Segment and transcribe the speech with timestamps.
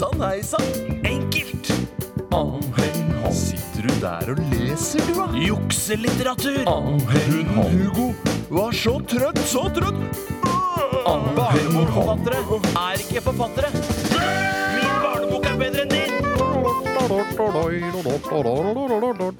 [0.00, 0.64] sann, hei sann.
[1.04, 1.66] Enkelt.
[3.30, 5.26] Sitter du der og leser, du, da?
[5.44, 6.64] Jukselitteratur.
[6.66, 8.06] Hunden Hugo
[8.50, 10.00] var så trøtt, så trøtt.
[11.36, 12.40] Barnebokforfattere
[12.80, 13.70] er ikke forfattere.
[14.74, 16.12] Min barnebok er bedre enn din.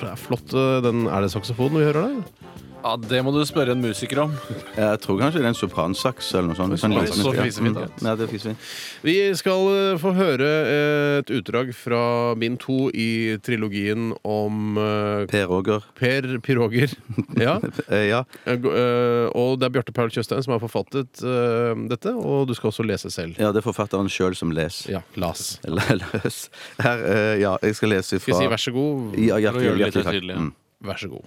[0.00, 0.54] Det er flott.
[0.54, 2.43] eh, Den, er det saksofonen vi hører der?
[2.84, 4.32] Ja, Det må du spørre en musiker om.
[4.76, 6.74] Jeg tror kanskje det er en sopransaks eller noe sånt.
[6.82, 7.78] Sånn liten- så fisefint.
[7.80, 8.18] Mm.
[8.18, 8.58] Det er fisefint.
[9.02, 15.24] Vi skal eh, få høre eh, et utdrag fra bind to i trilogien om eh,
[15.32, 15.80] Per Roger.
[15.96, 16.92] Per Piroger.
[17.40, 17.56] Ja.
[17.88, 18.20] Eh, ja.
[18.44, 22.46] Eh, go- eh, Og det er Bjarte Paul Tjøstheim som har forfattet eh, dette, og
[22.48, 23.38] du skal også lese selv.
[23.40, 24.90] ja, det er forfatteren sjøl som leser.
[24.98, 25.58] Ja, las.
[25.64, 26.50] Eller løs.
[26.84, 29.16] Her, eh, ja, jeg skal lese Skal fra jeg si vær så god?
[29.16, 30.18] Ja, For å hjertelig, gjøre det litt hjertelig takk.
[30.20, 30.44] tydelig, ja.
[30.44, 30.52] Mm.
[30.84, 31.24] Vær så god.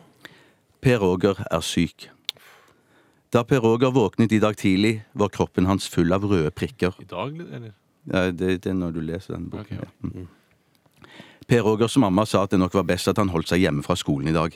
[0.82, 2.10] Per Roger er syk.
[3.34, 6.92] Da Per Roger våknet i dag tidlig, var kroppen hans full av røde prikker.
[7.02, 7.72] I dag, eller?
[8.08, 9.66] Ja, det, det er når du leser den boken.
[9.66, 9.84] Okay, Ja.
[10.02, 10.28] Mm.
[11.48, 13.96] Per Rogers mamma sa at det nok var best at han holdt seg hjemme fra
[13.96, 14.52] skolen i dag.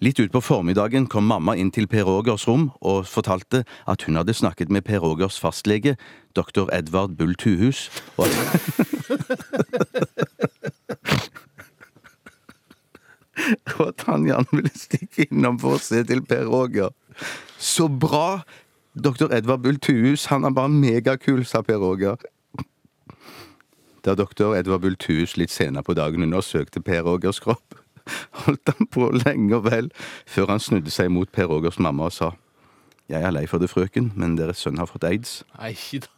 [0.00, 4.32] Litt utpå formiddagen kom mamma inn til Per Rogers rom og fortalte at hun hadde
[4.34, 5.96] snakket med Per Rogers fastlege,
[6.36, 8.34] doktor Edvard Bull Tuhus, og at
[13.76, 16.92] Og at han gjerne ville stikke innom for å se til Per Roger.
[17.58, 18.44] Så bra!
[18.94, 22.20] Doktor Edvard Bull Tuhus, han er bare megakul, sa Per Roger.
[24.04, 27.74] Da doktor Edvard Bull Tuhus litt senere på dagen undersøkte Per Rogers kropp,
[28.44, 29.88] holdt han på lenge og vel
[30.28, 32.34] før han snudde seg mot Per Rogers mamma og sa
[33.10, 35.42] Jeg er lei for det, frøken, men deres sønn har fått aids.
[35.58, 36.08] Nei da.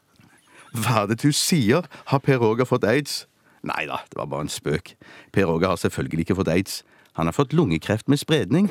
[0.77, 1.87] Hva er det du sier?
[2.11, 3.25] Har Per Roger fått aids?
[3.67, 4.93] Nei da, det var bare en spøk.
[5.33, 6.83] Per Roger har selvfølgelig ikke fått aids.
[7.17, 8.69] Han har fått lungekreft med spredning.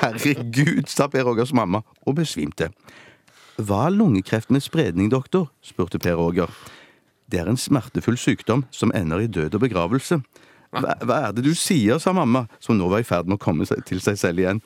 [0.00, 2.70] Herregud, sa Per Ågers mamma og besvimte.
[3.60, 5.48] Hva er lungekreft med spredning, doktor?
[5.62, 6.50] spurte Per Åger.
[7.30, 10.20] Det er en smertefull sykdom som ender i død og begravelse.
[10.70, 13.42] Hva, hva er det du sier, sa mamma, som nå var i ferd med å
[13.42, 14.62] komme seg- til seg selv igjen.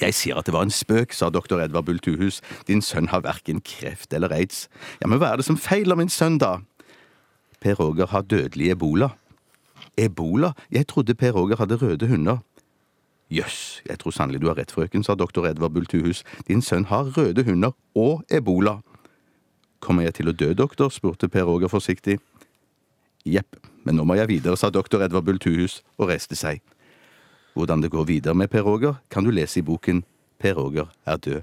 [0.00, 2.40] Jeg sier at det var en spøk, sa doktor Edvard Bull Tuhus.
[2.68, 4.64] Din sønn har verken kreft eller aids.
[5.02, 6.58] Ja, men hva er det som feiler min sønn, da?
[7.60, 9.12] Per Åger har dødelig ebola.
[9.98, 10.52] Ebola?
[10.70, 12.42] Jeg trodde Per Roger hadde røde hunder.
[13.32, 16.20] Jøss, jeg tror sannelig du har rett, frøken, sa doktor Edvard Bultuhus.
[16.48, 18.82] Din sønn har røde hunder og ebola.
[19.80, 20.92] Kommer jeg til å dø, doktor?
[20.92, 22.18] spurte Per Roger forsiktig.
[23.24, 23.56] Jepp,
[23.86, 26.60] men nå må jeg videre, sa doktor Edvard Bultuhus og reiste seg.
[27.56, 30.04] Hvordan det går videre med Per Roger, kan du lese i boken
[30.42, 31.42] Per Roger er død.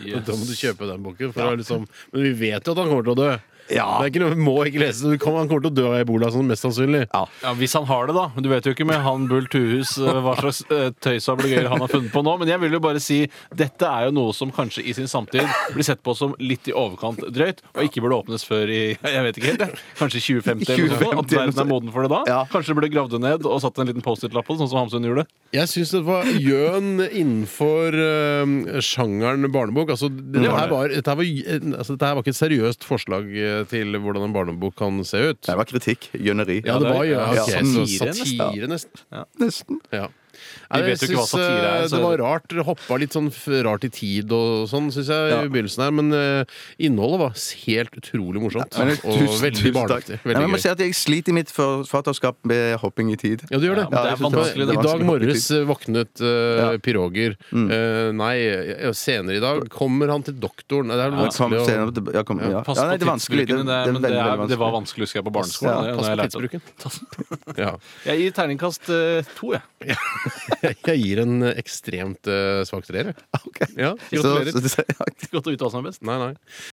[0.00, 0.24] Yes.
[0.24, 1.32] Da må du kjøpe den boken.
[1.34, 1.56] For ja.
[1.58, 3.32] liksom, men vi vet jo at han kommer til å dø.
[3.70, 3.86] Ja.
[4.02, 5.02] Det er ikke noe, vi må ikke lese.
[5.08, 7.06] Du kan- Han kommer til å dø av ebola, sånn mest sannsynlig.
[7.12, 7.24] Ja.
[7.42, 8.28] Ja, Hvis han har det, da.
[8.40, 11.68] Du vet jo ikke med han Bull Tuhus eh, hva slags eh, tøys og ablegøyer
[11.68, 12.38] han har funnet på nå.
[12.38, 15.46] Men jeg vil jo bare si dette er jo noe som kanskje i sin samtid
[15.72, 19.22] blir sett på som litt i overkant drøyt, og ikke burde åpnes før i jeg
[19.24, 19.78] vet ikke helt, jeg.
[19.98, 21.18] kanskje 2050 eller noe sånt.
[21.22, 22.22] At verden er moden for det da.
[22.28, 22.40] Ja.
[22.52, 24.80] Kanskje det burde gravd det ned og satt en liten Post-It-lapp på det, sånn som
[24.82, 25.26] Hamsun gjorde.
[25.52, 29.90] Jeg syns det var gjøn innenfor eh, sjangeren barnebok.
[29.94, 30.76] Altså, det, Det var her det.
[30.76, 34.26] var, dette, her var, altså, dette her var ikke et seriøst forslag eh, til hvordan
[34.28, 35.40] en barnebok kan se ut.
[35.46, 36.10] Det var kritikk.
[36.16, 36.60] Gjøneri.
[36.66, 39.06] Ja, det var jo Ja, ok, så satire, nesten.
[39.42, 39.80] Nesten.
[39.94, 40.08] Ja.
[40.32, 42.56] Vi vet jo jeg ikke hva satire er, eh, så- Det var rart.
[42.66, 43.30] Hoppa litt sånn
[43.64, 45.42] rart i tid og sånn, syns jeg, Ja.
[45.42, 45.90] i begynnelsen her.
[45.92, 46.44] Men uh,
[46.78, 47.32] innholdet var
[47.66, 48.78] helt utrolig morsomt.
[48.78, 50.20] Men, og tusen, veldig barnaktig.
[50.24, 53.44] Jeg må si at jeg sliter i mitt forfatterskap med hopping i tid.
[53.50, 53.86] Ja, du gjør det.
[53.90, 56.78] Ja, det er jeg det det I dag morges eh, våknet uh, Ja.
[56.78, 57.36] Piroger.
[57.52, 60.88] Uh, nei, eh, senere i dag kommer han til doktoren.
[60.92, 62.62] Det er vanskelig å ja, kom, ja.
[62.66, 65.06] Pass på det tidsbruken veldig, veldig var vanskelig.
[65.06, 65.88] husker jeg, på barneskolen.
[65.88, 66.60] Ja, Pass på jeg tidsbruken.
[68.06, 69.96] Jeg gir terningkast eh, to, jeg.
[70.62, 73.10] Jeg gir en eh, ekstremt uh, svak treer.
[73.12, 73.24] jeg.
[73.40, 73.60] Ok.
[73.78, 74.52] Ja, Så, gratulerer.
[74.52, 75.06] så, det- ja.
[75.34, 76.02] Godt å vite hva som er best.
[76.06, 76.32] Nei, nei.